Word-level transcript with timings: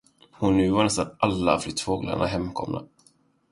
Och 0.39 0.53
nu 0.53 0.69
var 0.71 0.83
nästan 0.83 1.15
alla 1.19 1.59
flyttfåglarna 1.59 2.25
hemkomna. 2.25 2.83